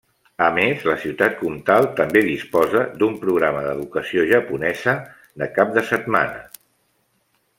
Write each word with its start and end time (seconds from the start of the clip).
A 0.43 0.45
més, 0.53 0.85
la 0.91 0.95
ciutat 1.01 1.35
comtal 1.41 1.87
també 1.99 2.23
disposa 2.29 2.81
d'un 3.03 3.19
programa 3.27 3.61
d'educació 3.67 4.25
japonesa 4.33 4.97
de 5.43 5.51
cap 5.59 5.77
de 5.79 5.85
setmana. 5.93 6.43